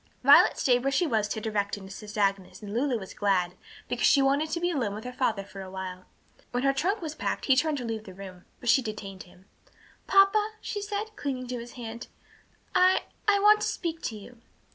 [0.23, 3.53] Violet stayed where she was to direct and assist Agnes, and Lulu was glad,
[3.87, 6.05] because she wanted to be alone with her father for a while.
[6.49, 9.45] When her trunk was packed he turned to leave the room, but she detained him.
[10.07, 12.07] "Papa," she said, clinging to his hand,
[12.73, 14.41] "I I want to speak to you."